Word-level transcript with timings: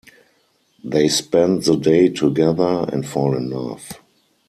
They 0.83 1.07
spend 1.09 1.61
the 1.65 1.75
day 1.75 2.09
together 2.09 2.89
and 2.91 3.05
fall 3.05 3.37
in 3.37 3.51
love. 3.51 3.87